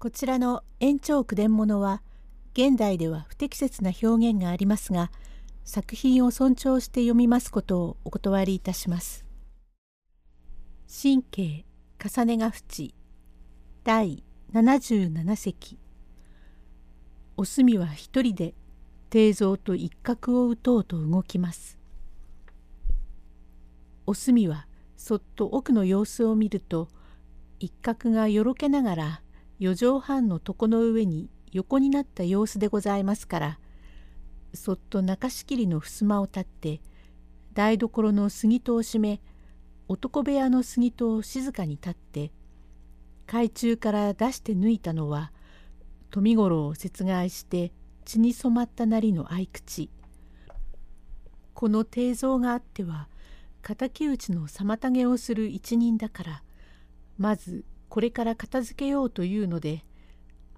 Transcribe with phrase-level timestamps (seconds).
[0.00, 2.00] こちらの延長句伝物は
[2.54, 5.10] 現代では不適切な表現がありますが
[5.62, 9.26] 作品を尊重して読みますことをお断りいたします。
[10.88, 11.66] 神経
[12.02, 12.94] 重ねが淵
[13.84, 14.24] 第
[14.54, 15.78] 77席
[17.36, 18.54] お墨は一人で
[19.10, 21.78] 定蔵と一角を打とうと動きます。
[24.06, 26.88] お墨はそっと奥の様子を見ると
[27.58, 29.22] 一角がよろけながら
[29.60, 33.58] 四畳半の床の上に横になった様子でございますから
[34.54, 36.80] そっと中仕切りの襖を立って
[37.52, 39.20] 台所の杉戸を閉め
[39.86, 42.32] 男部屋の杉戸を静かに立って
[43.26, 45.30] 海中から出して抜いたのは
[46.10, 47.70] 富五郎を殺害して
[48.06, 49.90] 血に染まったなりの合口
[51.52, 53.08] この定蔵があっては
[53.62, 56.42] 敵討ちの妨げをする一人だから
[57.18, 59.84] まずこれから片付けようというので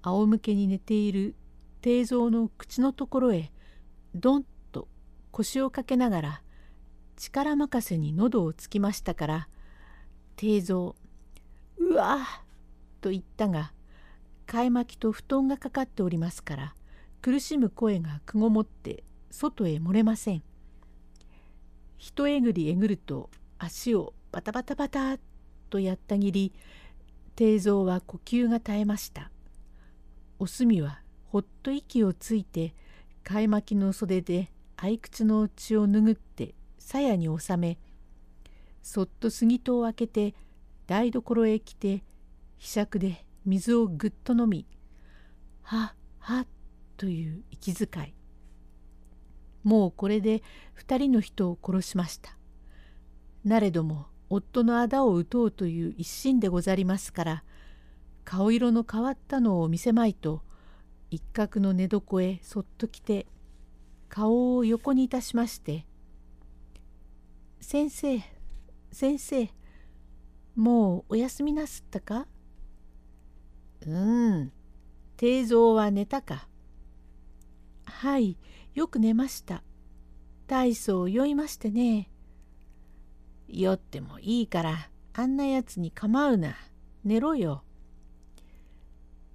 [0.03, 1.35] 仰向けに寝ている
[1.81, 3.51] 定蔵の口のところへ
[4.15, 4.87] ドンと
[5.31, 6.41] 腰をかけながら
[7.17, 9.47] 力任せに喉をつきましたから
[10.35, 10.93] 定蔵
[11.77, 12.19] 「うわ
[13.01, 13.73] と言ったが
[14.45, 16.75] 替え巻きと布団がかかっておりますから
[17.21, 20.43] 苦しむ声がくごもって外へ漏れません。
[21.97, 25.17] 一えぐりえぐると足をバタバタバタ
[25.69, 26.53] とやったぎり
[27.35, 29.31] 定蔵は呼吸が絶えました。
[30.39, 32.75] お墨はほっと息をついて
[33.23, 37.79] 替え巻きの袖で合口の血を拭って鞘に収め
[38.81, 40.35] そっと杉戸を開けて
[40.85, 42.03] 台所へ来て
[42.57, 44.67] ひしゃくで水をぐっと飲み
[45.63, 46.45] 「はは」
[46.97, 48.13] という息遣い
[49.63, 50.43] もうこれで
[50.77, 52.37] 2人の人を殺しました。
[53.45, 57.43] なれども夫の仇を討とうという一心でござりますから
[58.25, 60.41] 顔色の変わったのを見せまいと
[61.11, 63.27] 一角の寝床へそっと来て
[64.09, 65.85] 顔を横にいたしまして
[67.61, 68.21] 「先生
[68.91, 69.49] 先生
[70.55, 72.27] もうお休みなすったか?」
[73.85, 74.51] 「うん
[75.17, 76.47] 定蔵は寝たか?」
[77.85, 78.37] 「はい
[78.73, 79.63] よく寝ました。
[80.47, 82.09] 大層酔いましてね。
[83.47, 86.55] 酔ってもいいからあんなやつに構うな。
[87.03, 87.63] 寝ろよ。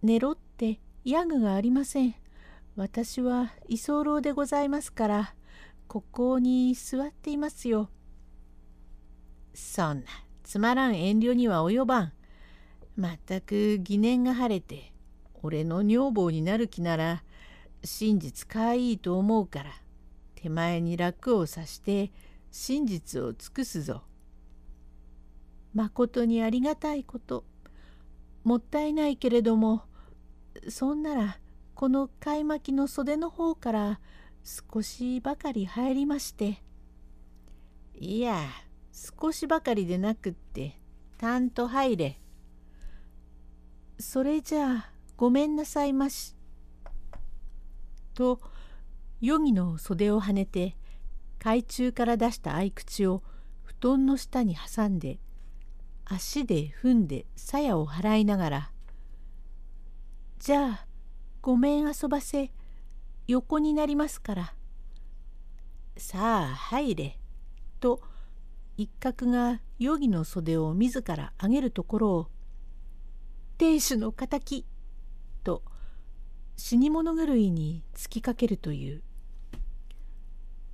[0.03, 2.15] 寝ろってヤグがありません。
[2.77, 5.35] 私は居候でございますから
[5.89, 7.91] ここに座っていますよ。
[9.55, 10.05] そんな
[10.45, 12.13] つまらん遠慮には及ばん。
[12.97, 14.93] まったく疑念が晴れて
[15.43, 17.23] 俺の女房になる気なら
[17.85, 19.71] 真実かいいと思うから
[20.35, 22.11] 手前に楽をさして
[22.51, 24.03] 真実を尽くすぞ。
[25.75, 27.45] まことにありがたいこと。
[28.45, 29.83] もったいないけれども
[30.69, 31.39] そんなら
[31.75, 34.01] この買い巻きの袖の方から
[34.73, 36.63] 少しばかり入りまして。
[37.95, 38.39] いや
[39.21, 40.81] 少しばかりでなくって
[41.19, 42.21] たんと入れ。
[43.99, 46.35] それじゃあごめんなさいまし。
[48.15, 48.41] と
[49.23, 50.78] 余儀の袖をはねて
[51.39, 53.23] 海中から出した合口を
[53.63, 55.21] 布団の下に挟んで
[56.05, 58.73] 足で踏んで鞘を払いながら
[60.41, 60.87] 「じゃあ
[61.43, 62.51] ごめん遊ばせ
[63.27, 64.55] 横になりますから」
[65.97, 67.19] 「さあ入れ」
[67.79, 68.01] と
[68.77, 72.31] 一角が余儀の袖を自ら上げるところを
[73.59, 74.65] 「亭主の敵」
[75.45, 75.63] と
[76.57, 79.03] 死に物狂いに突きかけるという。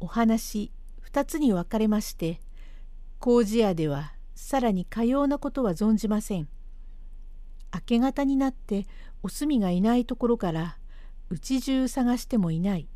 [0.05, 0.71] お話
[1.11, 2.39] 2つに分かれまして
[3.21, 6.49] 工事屋ではさらにかようなことは存じません。
[7.73, 8.87] 明け方になって
[9.23, 10.77] お墨がいないところから
[11.31, 12.87] 家中探してもいない。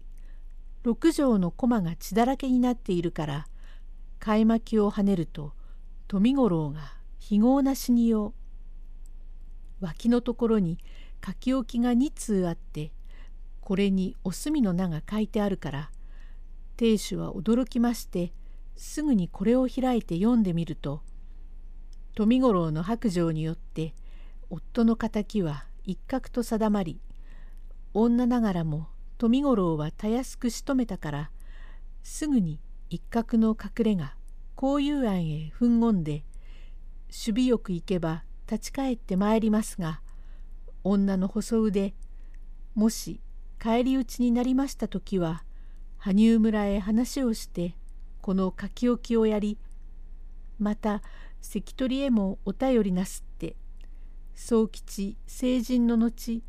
[0.82, 3.46] 六畳の駒が血だらけになっているから
[4.18, 5.54] 買い巻きをはねると
[6.08, 8.34] 富五郎が非業な死にを
[9.80, 10.76] 脇のところに
[11.26, 12.92] 書き置きが2通あって
[13.62, 15.90] これにお墨の名が書いてあるから
[16.78, 18.32] 亭主は驚きまして
[18.76, 21.02] すぐにこれを開いて読んでみると
[22.14, 23.94] 富五郎の白状によって
[24.48, 27.00] 夫の敵は一角と定まり
[27.94, 28.86] 女ながらも
[29.18, 31.30] 富五郎はたやすく仕留めたから
[32.04, 32.60] すぐに
[32.90, 34.14] 一角の隠れが
[34.60, 36.22] 交友庵へふんごんで
[37.08, 40.00] 守備よく行けば立ち返ってまいりますが
[40.84, 41.94] 女の細腕
[42.76, 43.20] もし
[43.58, 45.42] 返り討ちになりました時は
[45.98, 47.76] 羽生村へ話をして
[48.20, 49.58] この書き置きをやり
[50.58, 51.02] また
[51.40, 53.56] 関取へもお便りなすって
[54.34, 56.42] 宗吉成人の後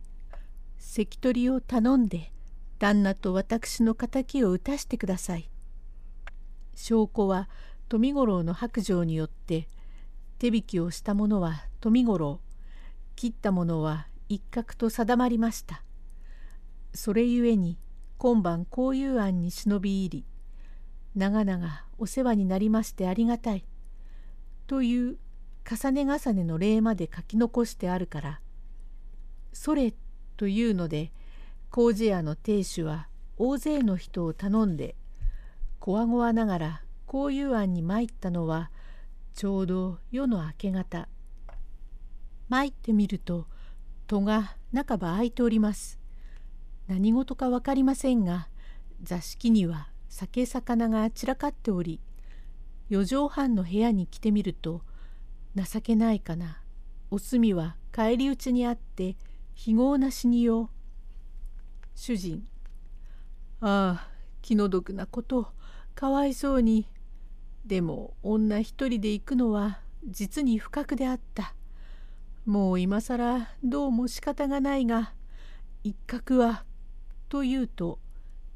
[0.77, 2.31] 関取を頼んで
[2.77, 5.49] 旦那と私の敵を打たしてください。
[6.75, 7.49] 証拠は
[7.89, 9.67] 富五郎の白状によって
[10.37, 12.39] 手引きをした者は富五郎
[13.17, 15.83] 切った者は一角と定まりました。
[16.93, 17.77] それゆえに
[18.19, 20.25] 今晩こういう案に忍び入り
[21.15, 23.63] 長々お世話になりましてありがたい
[24.67, 25.17] という
[25.65, 28.41] 重ね重ねの礼まで書き残してあるから
[29.53, 29.93] それ
[30.35, 31.13] というので
[31.69, 33.07] 工事屋の亭主は
[33.37, 34.95] 大勢の人を頼んで
[35.79, 38.69] こわごわながらこういう案に参ったのは
[39.33, 41.07] ちょうど夜の明け方
[42.49, 43.47] 参ってみると
[44.07, 45.98] 戸が半ば開いております。
[46.89, 48.49] 何事か分かりませんが
[49.03, 52.01] 座敷には酒魚が散らかっており
[52.89, 54.81] 四畳半の部屋に来てみると
[55.55, 56.61] 情けないかな。
[57.11, 59.15] お墨は返り討ちにあって
[59.53, 60.63] 非業な死によ。
[60.63, 60.69] う。
[61.93, 62.47] 主人
[63.61, 64.09] ああ
[64.41, 65.51] 気の毒なこと
[65.93, 66.87] かわいそうに。
[67.65, 71.53] でも女一人で行くのは実に不覚であった。
[72.45, 75.13] もう今更どうも仕方がないが
[75.83, 76.63] 一角は
[77.29, 77.99] というと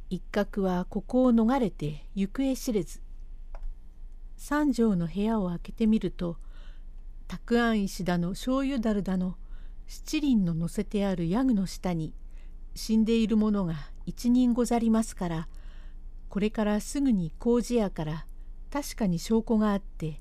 [0.10, 3.02] 一角はここを逃れて行方知れず。
[4.36, 6.36] 三畳の部屋を開けてみると
[7.28, 9.38] たくあん石だの醤油だるだの
[9.88, 12.14] 七輪の乗せてあるヤグの下に
[12.76, 13.76] 死んでいる者が
[14.06, 15.48] 一人ござりますから
[16.28, 18.26] これからすぐに工事屋から
[18.72, 20.20] 確かに証拠があって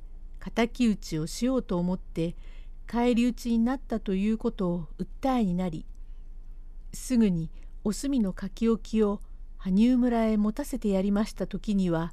[0.55, 2.37] 敵討ちをしようと思って
[2.87, 5.87] 返り討ちになったということを訴えになり
[6.93, 7.51] すぐに
[7.85, 9.21] お墨の書き置きを
[9.57, 12.13] 羽生村へ持たせてやりました時には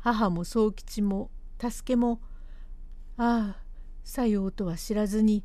[0.00, 2.20] 母も宗吉も助けも
[3.16, 3.62] ああ
[4.04, 5.44] さようとは知らずに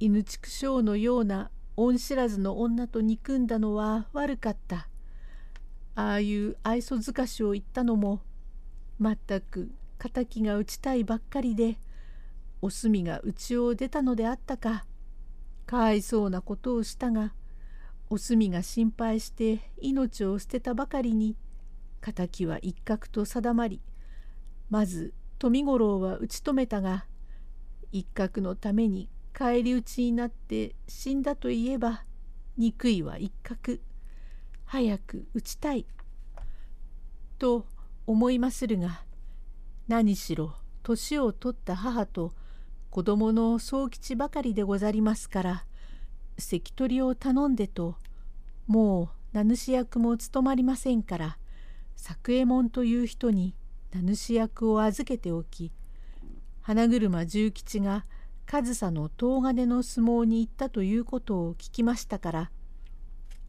[0.00, 4.88] 犬畜生のような恩知らずの女と憎んだのは悪かった。
[5.94, 8.22] ああいう愛想づかしを言ったのも
[8.98, 11.78] まったく敵が打ちたいばっかりで
[12.62, 14.86] お墨が家を出たのであったか
[15.66, 17.34] かわいそうなことをしたが
[18.12, 21.34] お墨が心配して命を捨てたばかりに
[22.02, 23.80] 敵は一角と定まり
[24.68, 27.06] まず富五郎は打ち止めたが
[27.90, 32.04] 一角のために返り討ちになって死んだといえば
[32.58, 33.78] 憎いは一角
[34.66, 35.86] 早く打ちたい
[37.38, 37.64] と
[38.06, 39.04] 思いまするが
[39.88, 42.34] 何しろ年を取った母と
[42.90, 45.64] 子供の宗吉ばかりでござりますから
[46.42, 47.96] 関取を頼んでと
[48.66, 51.38] もう名主役も務まりませんから
[51.96, 53.54] 作右衛門という人に
[53.94, 55.72] 名主役を預けておき
[56.60, 58.04] 花車重吉が
[58.46, 62.50] 上総の東金の相撲に行ったということを聞きましたから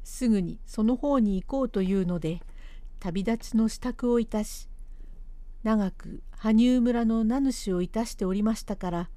[0.03, 2.41] すぐにその方に行こうというので
[2.99, 4.69] 旅立ちの支度をいたし
[5.63, 9.09] 長く羽生村の名主をいたしておりましたから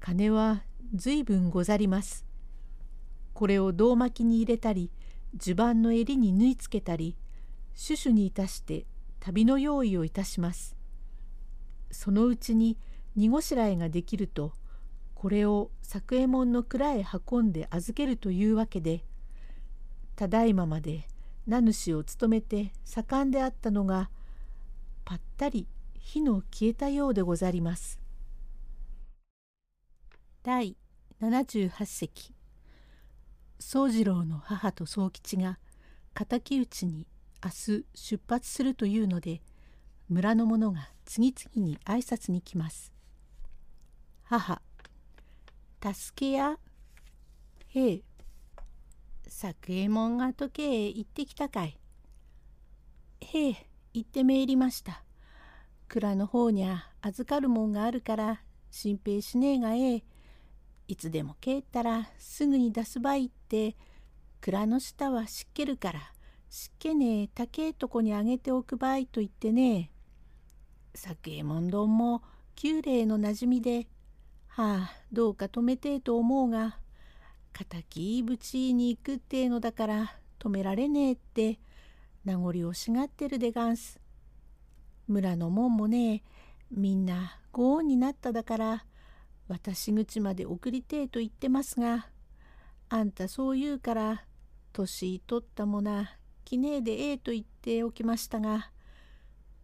[0.00, 0.62] 金は
[0.94, 2.23] 随分ござります。
[3.34, 4.90] これを胴巻きに入れたり
[5.36, 7.16] 襦袢の襟に縫い付けたり
[7.74, 8.86] シュシュにいたして
[9.20, 10.76] 旅の用意をいたします。
[11.90, 12.78] そのうちに
[13.16, 14.52] 荷ごしらえができると
[15.14, 19.04] これを作右衛門の蔵へ運んで預けるというわけで
[20.16, 21.06] ただいままで
[21.46, 24.10] 名主を務めて盛んであったのが
[25.04, 25.68] ぱったり
[25.98, 28.00] 火の消えたようでござります。
[30.42, 30.76] 第
[31.22, 32.34] 78席
[33.58, 35.58] 宗次郎の母と宗吉が
[36.14, 37.06] 敵討ちに
[37.42, 39.42] 明日出発するというので
[40.08, 42.92] 村の者が次々に挨拶に来ます。
[44.24, 44.60] 母
[45.82, 46.58] 助けや
[47.68, 48.02] へえ
[49.26, 51.78] 作右衛門が時計へ行ってきたかい。
[53.20, 55.02] へえ行ってめいりました。
[55.88, 60.04] 蔵の方にゃ預かるもんがあるから心配しねえがええ。
[60.86, 63.76] いつでも帰ったらすぐに出すばいって
[64.40, 66.00] 蔵の下は湿気るから
[66.50, 69.90] 湿気ねえ高えとこにあげておくばいと言ってね
[70.94, 72.22] 作右衛門丼も
[72.54, 73.86] 旧礼のなじみで
[74.48, 76.78] はあどうか止めてえと思うが
[77.52, 81.58] 敵ぶちに行くってえのだから止められねえって
[82.24, 84.00] 名残惜しがってるでがんす。
[85.08, 86.22] 村のもんもね
[86.70, 88.84] みんなご恩になっただから
[89.48, 92.08] 私口まで送りてえと言ってますが
[92.88, 94.24] あんたそう言うから
[94.72, 98.70] 年取ったもなきねえでええと言っておきましたが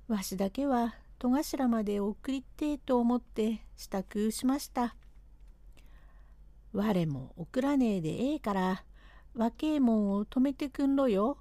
[0.09, 4.97] わしだけは戸頭まで送りてえと思って支度しました。
[6.73, 8.85] 我も送らねえでええから
[9.35, 11.39] 若えもんを止めてくんろよ。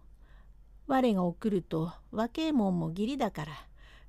[0.87, 3.53] 我が送ると若えもんも義理だから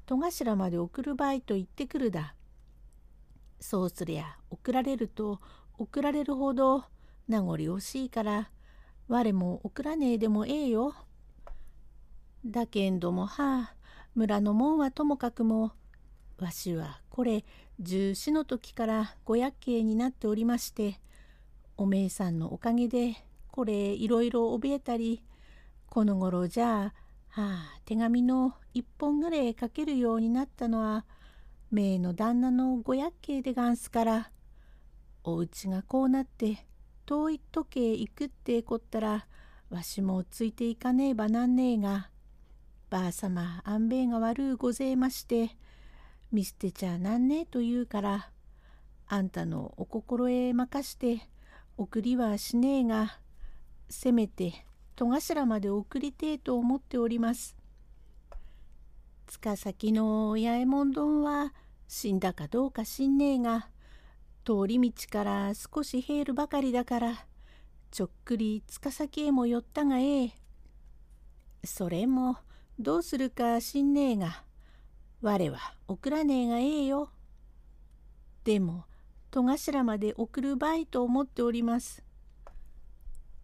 [0.07, 2.35] 戸頭まで送る場合と言ってくるだ。
[3.61, 5.41] そうすりゃ送られると
[5.79, 6.85] 送られるほど
[7.29, 8.51] 名残惜しいから
[9.09, 10.95] 我も送らねえでもええよ。
[12.45, 13.75] だけんどもはあ
[14.15, 15.73] 村の門はともかくも
[16.39, 17.45] わしはこれ
[17.79, 21.01] 十四の時からご厄介になっておりまして
[21.77, 23.17] おめえさんのおかげで
[23.51, 25.23] これいろいろ怯えたり
[25.87, 26.93] この頃じゃあ、は
[27.37, 31.05] あ、手紙の一本ぐらい書けるようになったのは
[31.71, 34.31] めいの旦那のご厄介でがんすから
[35.23, 36.67] おうちがこうなって
[37.07, 39.27] 遠い時計行くってこったら
[39.71, 42.11] わしもついていかねえばなんねえが
[42.91, 45.51] ばあさま安兵衛が悪うごぜえまして
[46.33, 48.31] 見捨てちゃなんねえと言うから
[49.07, 51.29] あんたのお心へ任して
[51.77, 53.19] 送りはしねえが
[53.89, 54.65] せめて
[54.97, 57.60] 戸頭まで送りてえと思っております。
[59.31, 61.55] 塚先の八右衛門丼は
[61.87, 63.69] 死んだかどうか知んねえが
[64.45, 67.27] 通り道から少し減るばかりだから
[67.93, 70.33] ちょっくり塚先へも寄ったがええ。
[71.63, 72.39] それも
[72.81, 74.43] どうするか知んねえが
[75.23, 77.11] 我は送らねえがええよ。
[78.43, 78.85] でも
[79.31, 82.03] 戸頭まで送るばいと思っております。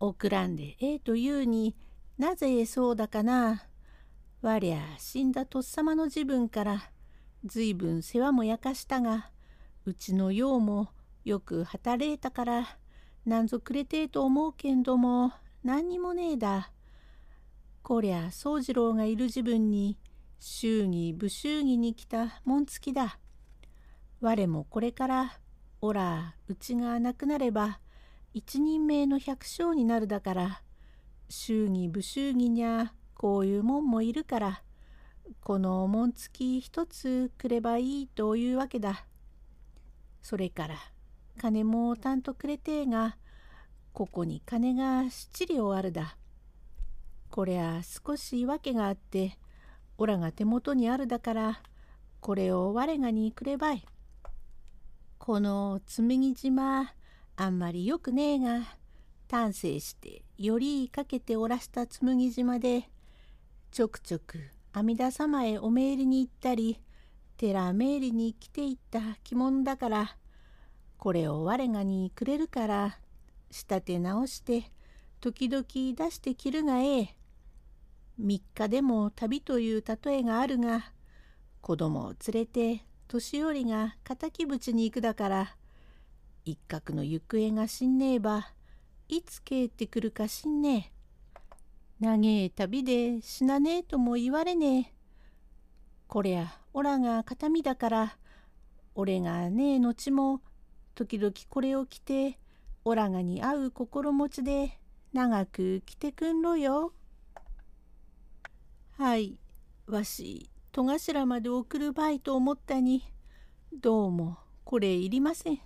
[0.00, 1.76] 送らんでええというに
[2.18, 3.68] なぜそうだかな。
[4.42, 6.90] 我ゃ死んだとっさまの自分から
[7.44, 9.30] ずいぶん世話も焼かしたが
[9.84, 10.88] うちのようも
[11.24, 12.78] よく働いたから
[13.24, 15.32] なんぞくれてえと思うけんども
[15.64, 16.70] 何にもねえだ。
[17.82, 19.98] こりゃ宗次郎がいる自分に
[20.38, 23.18] 祝儀武祝儀に来た紋付きだ。
[24.20, 25.38] 我もこれから
[25.80, 27.80] おらうちがなくなれば
[28.32, 30.62] 一人名の百姓になるだから
[31.28, 34.62] 祝儀武祝儀にゃこういうもんもいるから
[35.40, 39.06] この紋付き一つくればいいというわけだ。
[40.23, 40.76] それから
[41.38, 43.16] 金もたんとくれてえが
[43.92, 46.16] ここに金が七両あるだ。
[47.30, 49.38] こりゃ少し訳があって
[49.99, 51.62] おらが手元にあるだから
[52.20, 53.85] これを我がにくればい。
[55.18, 56.92] この紬島
[57.37, 58.61] あんまりよくねえが
[59.28, 62.88] 丹精してよりかけておらした紬島で
[63.70, 64.40] ちょくちょく
[64.73, 66.80] 阿弥陀様へお参りに行ったり
[67.37, 70.16] 寺参りに来ていった着物だから
[70.96, 72.99] これを我がにくれるから
[73.50, 74.70] 仕立て直して
[75.20, 77.16] 時々出して着るがええ。
[78.20, 80.92] 3日でも旅という例えがあるが
[81.61, 85.56] 子供を連れて年寄りが敵淵に行くだから
[86.44, 88.52] 一角の行方が知んねえば
[89.08, 90.95] いつ帰ってくるか知んねえ。
[91.98, 94.94] 長え旅で死なねえとも言われねえ。
[96.06, 98.18] こりゃおらが形見だから
[98.94, 100.42] 俺がねえ後も
[100.94, 102.38] 時々これを着て
[102.84, 104.78] オラがに合う心持ちで
[105.12, 106.92] 長く着てくんろよ。
[108.98, 109.38] はい、
[109.86, 113.02] わし、戸頭まで送るばいと思ったに、
[113.72, 115.60] どうもこれいりません。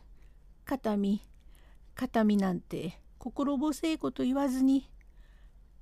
[0.64, 1.22] 形見、
[1.94, 4.88] 形見なんて心細いこと言わずに、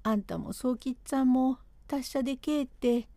[0.09, 3.09] あんたも宗吉さんも達者でけえって、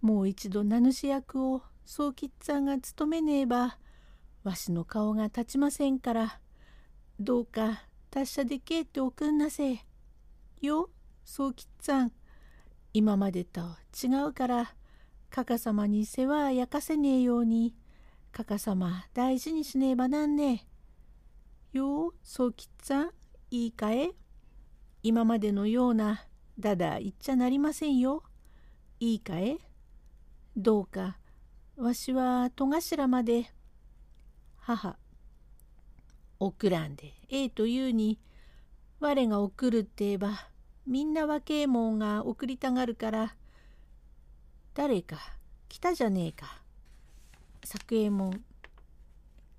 [0.00, 3.76] もう一度名主役を宗吉さんが務めねえば、
[4.42, 6.40] わしの顔が立ちませんから、
[7.18, 9.80] どうか達者でけえっておくんなせ。
[10.62, 10.88] よ、
[11.24, 12.12] 宗吉さん。
[12.94, 13.60] 今までと
[14.02, 14.74] 違うから
[15.28, 17.76] かかさまに世話焼かせねえように
[18.32, 20.66] かかさま大事にしねえばなんね
[21.72, 21.78] え。
[21.78, 23.10] ようそうきっさん
[23.50, 24.10] いいかえ？
[25.02, 26.24] 今までのような
[26.60, 28.22] だだ言っちゃなりませんよ。
[29.00, 29.58] いいかえ
[30.56, 31.16] どうか。
[31.76, 33.50] わしは戸頭まで。
[34.58, 34.96] 母
[36.38, 37.14] 送らんで。
[37.28, 38.20] ええというに
[39.00, 40.48] 我が送るって言えば
[40.86, 43.34] みんな若えもんが送りたがるから。
[44.74, 45.16] 誰か
[45.68, 46.62] 来たじゃねえか。
[47.64, 48.44] 作右衛門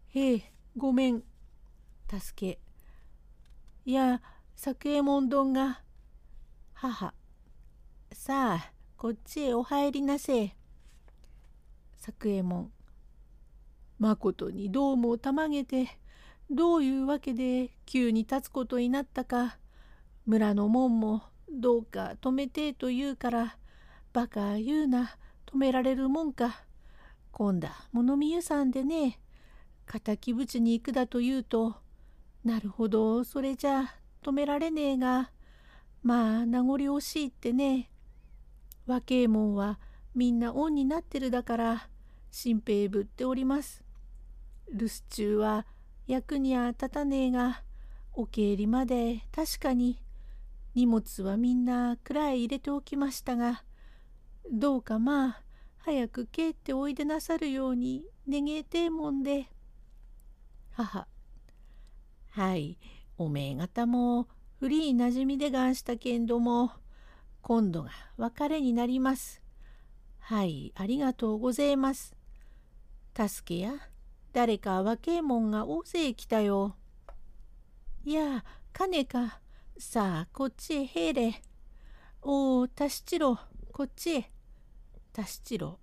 [0.09, 1.23] へえごめん。
[2.09, 2.59] 助け。
[3.85, 4.21] いや
[4.55, 5.81] 作右衛門丼が
[6.81, 7.13] 母。
[8.11, 10.41] さあこっちへお入りなせ。
[10.45, 10.55] え
[11.95, 12.71] 作右衛門。
[13.99, 15.99] まことにどうもたまげて
[16.49, 19.59] どういうわけで急に立つことになったか。
[20.25, 21.21] 村の門も
[21.51, 23.57] どうか止めてと言うから
[24.11, 26.63] バカ言うな止められるもんか。
[27.31, 29.19] 今度物見湯さんでね
[29.85, 31.75] 敵淵に行くだと言うと
[32.43, 35.29] なるほどそれじゃ止められねえが。
[36.03, 37.89] まあ名残惜しいってね
[38.87, 39.79] 若えもんは
[40.15, 41.87] みんな恩になってるだから
[42.31, 43.83] 新兵ぶっております。
[44.73, 45.65] 留守中は
[46.07, 47.63] 役には立たねえが
[48.13, 50.01] お帰りまで確かに
[50.75, 53.63] 荷物はみんな蔵へ入れておきましたが
[54.51, 55.41] どうかまあ
[55.77, 59.47] 早く帰っておいでなさるように願えてえもんで。
[60.71, 61.07] 母
[62.29, 62.77] はい
[63.17, 64.27] おめえ方も
[64.61, 66.71] 古いなじみでがんしたけんども
[67.41, 69.41] 今度が別れになります。
[70.19, 72.15] はいありがとうございます。
[73.17, 73.73] 助けや
[74.33, 76.75] 誰か若えもんが大勢来たよ。
[78.05, 79.39] いや金か
[79.79, 81.41] さあこっちへへれ。
[82.21, 83.39] おお田七郎
[83.73, 84.31] こっちへ。
[85.11, 85.79] 田七郎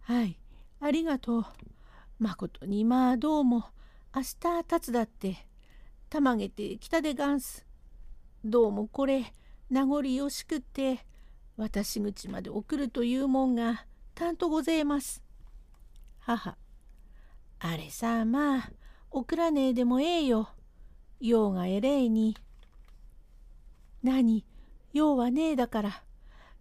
[0.00, 0.38] はい
[0.80, 1.46] ありがとう。
[2.18, 3.64] まことにまあどうも
[4.14, 5.46] 明日立つだって
[6.08, 7.66] たまげてきたでがんす。
[8.44, 9.32] どうもこれ
[9.70, 11.04] 名残惜しくって
[11.56, 15.22] 私口まで送るというもんがたんとごぜえます。
[16.20, 16.56] 母
[17.58, 18.70] あれさまあ
[19.10, 20.50] 送らねえでもええよ。
[21.20, 22.36] 用がえれいに。
[24.02, 24.44] 何？
[24.92, 26.02] 用はねえだから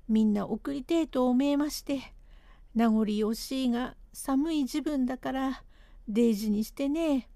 [0.10, 2.14] みんな送りてえと思えまして
[2.74, 5.64] 名残惜しいが寒い時分だから
[6.08, 7.30] デイジにしてね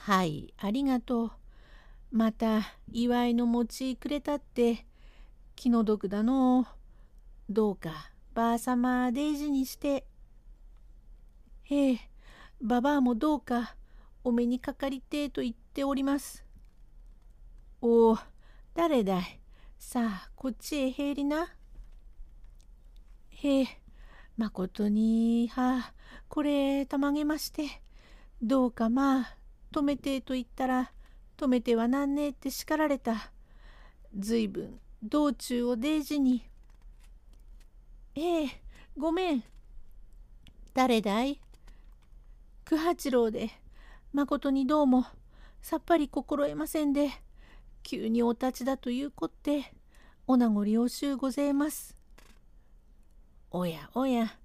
[0.00, 1.30] はいありがとう。
[2.10, 4.86] また祝いの餅くれたって
[5.54, 6.66] 気の毒だの
[7.50, 10.06] どうかばあさまデイジにして。
[11.64, 11.98] へえ
[12.62, 13.76] ばばあもどうか
[14.24, 16.44] お目にかかりてえと言っております。
[17.82, 18.18] おお
[18.74, 19.40] 誰だい？
[19.78, 21.48] さあこっちへ入りな。
[23.30, 23.66] へえ
[24.36, 25.92] まことにはあ
[26.28, 27.82] これたまげまして
[28.40, 29.37] どうかまあ
[29.72, 30.92] 止めてと言ったら
[31.36, 33.30] 止めてはなんねえって叱られた。
[34.18, 36.44] ずいぶん道中をデイジに。
[38.14, 38.48] ええ
[38.96, 39.44] ごめん。
[40.74, 41.40] 誰だい？
[42.64, 43.50] 九八郎で
[44.12, 45.06] まことにどうも
[45.60, 47.10] さっぱり心得ませんで
[47.82, 49.72] 急にお立ちだというこって
[50.26, 51.96] お名残惜しゅうございます。
[53.50, 54.36] おやおや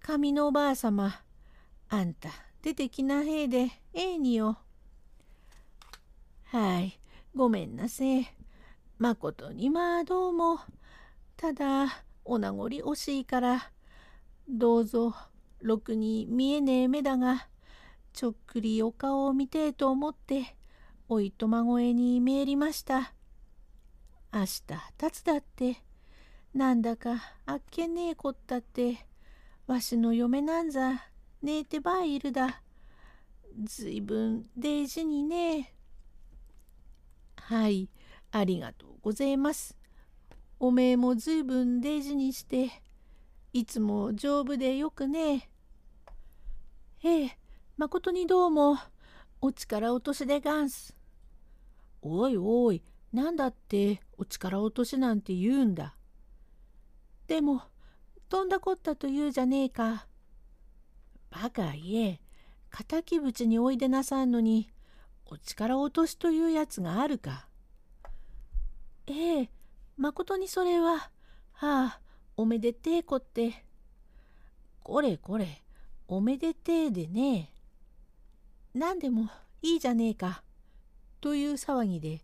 [0.00, 1.22] 上のおばあさま
[1.88, 2.30] あんた
[2.62, 4.58] 出てきなへえでええによ。
[6.44, 7.00] はい、
[7.34, 8.26] ごめんなせ。
[8.98, 10.60] まことにまあどうも。
[11.38, 11.86] ただ、
[12.22, 13.72] お名残惜しいから、
[14.46, 15.14] どうぞ、
[15.62, 17.48] ろくに見えねえ目だが、
[18.12, 20.54] ちょっくりお顔を見てえと思って、
[21.08, 23.14] おいとま声に見えりました。
[24.34, 24.62] 明日
[25.02, 25.78] 立つだって、
[26.52, 29.06] なんだかあっけねえこったって、
[29.66, 31.09] わしの嫁なんざ
[31.42, 32.62] ねえてばいるだ。
[33.64, 35.74] ずいぶん大事にね。
[37.36, 37.88] はい、
[38.30, 39.76] ありがとうございます。
[40.58, 42.82] おめえもずいぶん大事にして、
[43.54, 45.48] いつも丈夫でよくね。
[47.02, 47.38] ええ、
[47.78, 48.76] まことにどうも、
[49.40, 50.94] お力落としでがんす。
[52.02, 52.82] おいおい、
[53.14, 55.96] なんだってお力落としなんて言うんだ。
[57.26, 57.62] でも、
[58.28, 60.06] 飛んだこったと言うじゃねえか。
[61.30, 62.20] バカ言え、
[62.88, 64.70] 敵淵においでなさんのに、
[65.26, 67.46] お力落としというやつがあるか。
[69.06, 69.50] ええ、
[69.96, 71.10] まことにそれは、
[71.52, 72.00] はあ、
[72.36, 73.64] おめでてえこって。
[74.82, 75.62] これこれ、
[76.08, 77.52] おめでてえでね
[78.74, 78.78] え。
[78.78, 79.28] 何でも
[79.62, 80.42] いいじゃねえか。
[81.20, 82.22] という騒ぎで、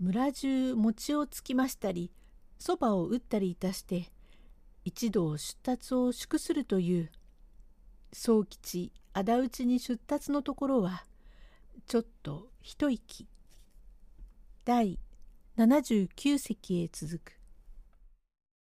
[0.00, 2.10] 村中餅をつきましたり、
[2.58, 4.10] そばを打ったりいたして、
[4.84, 7.10] 一同出立を祝するという、
[8.12, 11.04] 宗吉仇討ちに出立のところは、
[11.86, 13.26] ちょっと一息。
[14.64, 14.98] 第
[15.56, 17.41] 79席へ続く。